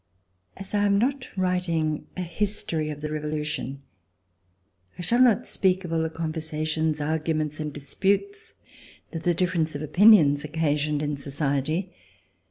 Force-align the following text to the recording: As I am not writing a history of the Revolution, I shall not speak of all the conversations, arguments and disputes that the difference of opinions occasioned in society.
As 0.57 0.73
I 0.73 0.83
am 0.85 0.97
not 0.97 1.27
writing 1.37 2.07
a 2.17 2.23
history 2.23 2.89
of 2.89 3.01
the 3.01 3.11
Revolution, 3.11 3.83
I 4.97 5.03
shall 5.03 5.19
not 5.21 5.45
speak 5.45 5.85
of 5.85 5.93
all 5.93 6.01
the 6.01 6.09
conversations, 6.09 6.99
arguments 6.99 7.59
and 7.59 7.71
disputes 7.71 8.55
that 9.11 9.21
the 9.21 9.35
difference 9.35 9.75
of 9.75 9.83
opinions 9.83 10.43
occasioned 10.43 11.03
in 11.03 11.15
society. 11.17 11.93